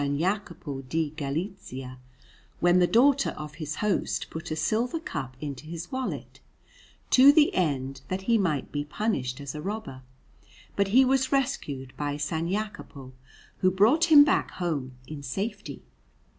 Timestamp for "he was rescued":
10.87-11.95